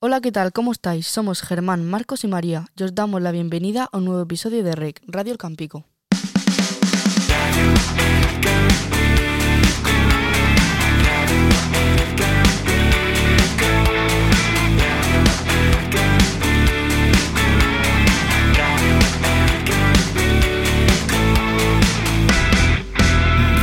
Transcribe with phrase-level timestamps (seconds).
[0.00, 0.52] Hola, ¿qué tal?
[0.52, 1.08] ¿Cómo estáis?
[1.08, 4.76] Somos Germán, Marcos y María y os damos la bienvenida a un nuevo episodio de
[4.76, 5.86] REC, Radio El Campico.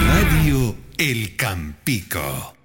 [0.05, 2.55] Radio El Campico.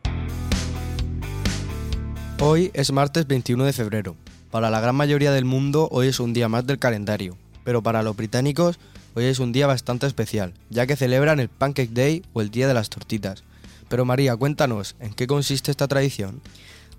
[2.42, 4.16] Hoy es martes 21 de febrero.
[4.50, 8.02] Para la gran mayoría del mundo hoy es un día más del calendario, pero para
[8.02, 8.78] los británicos
[9.14, 12.66] hoy es un día bastante especial, ya que celebran el Pancake Day o el Día
[12.66, 13.44] de las Tortitas.
[13.90, 16.40] Pero María, cuéntanos, ¿en qué consiste esta tradición?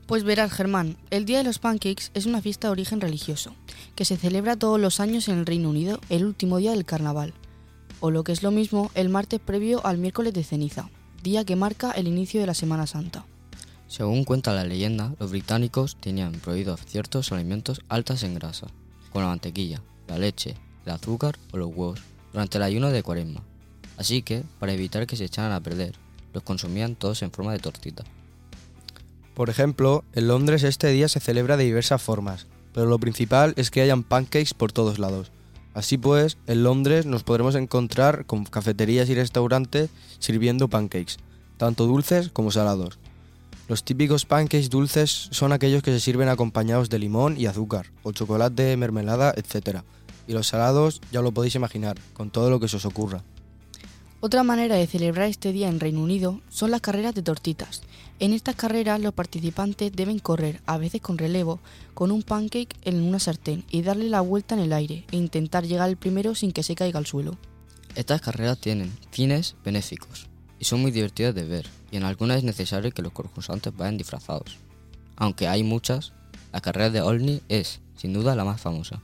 [0.05, 3.55] Pues verás, Germán, el Día de los Pancakes es una fiesta de origen religioso,
[3.95, 7.33] que se celebra todos los años en el Reino Unido el último día del carnaval,
[7.99, 10.91] o lo que es lo mismo, el martes previo al miércoles de ceniza,
[11.23, 13.25] día que marca el inicio de la Semana Santa.
[13.91, 18.67] Según cuenta la leyenda, los británicos tenían prohibidos ciertos alimentos altos en grasa,
[19.11, 21.99] como la mantequilla, la leche, el azúcar o los huevos,
[22.31, 23.41] durante el ayuno de cuaresma.
[23.97, 25.95] Así que, para evitar que se echaran a perder,
[26.33, 28.05] los consumían todos en forma de tortita.
[29.33, 33.71] Por ejemplo, en Londres este día se celebra de diversas formas, pero lo principal es
[33.71, 35.33] que hayan pancakes por todos lados.
[35.73, 41.17] Así pues, en Londres nos podremos encontrar con cafeterías y restaurantes sirviendo pancakes,
[41.57, 43.00] tanto dulces como salados.
[43.71, 48.11] Los típicos pancakes dulces son aquellos que se sirven acompañados de limón y azúcar, o
[48.11, 49.83] chocolate, mermelada, etc.
[50.27, 53.23] Y los salados ya lo podéis imaginar, con todo lo que se os ocurra.
[54.19, 57.81] Otra manera de celebrar este día en Reino Unido son las carreras de tortitas.
[58.19, 61.61] En estas carreras los participantes deben correr, a veces con relevo,
[61.93, 65.65] con un pancake en una sartén y darle la vuelta en el aire e intentar
[65.65, 67.37] llegar al primero sin que se caiga al suelo.
[67.95, 70.29] Estas carreras tienen fines benéficos
[70.61, 73.97] y son muy divertidas de ver, y en algunas es necesario que los concursantes vayan
[73.97, 74.59] disfrazados.
[75.15, 76.13] Aunque hay muchas,
[76.53, 79.01] la carrera de Olney es, sin duda, la más famosa.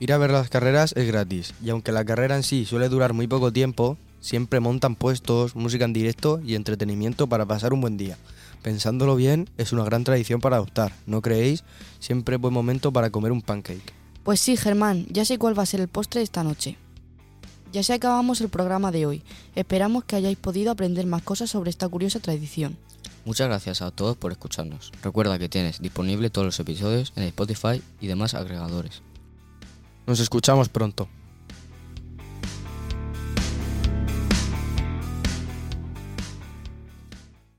[0.00, 3.14] Ir a ver las carreras es gratis, y aunque la carrera en sí suele durar
[3.14, 7.96] muy poco tiempo, siempre montan puestos, música en directo y entretenimiento para pasar un buen
[7.96, 8.18] día.
[8.62, 11.64] Pensándolo bien, es una gran tradición para adoptar, ¿no creéis?
[12.00, 13.94] Siempre es buen momento para comer un pancake.
[14.24, 16.76] Pues sí, Germán, ya sé cuál va a ser el postre de esta noche.
[17.72, 19.22] Ya se acabamos el programa de hoy.
[19.54, 22.76] Esperamos que hayáis podido aprender más cosas sobre esta curiosa tradición.
[23.24, 24.90] Muchas gracias a todos por escucharnos.
[25.02, 29.02] Recuerda que tienes disponible todos los episodios en Spotify y demás agregadores.
[30.06, 31.08] Nos escuchamos pronto.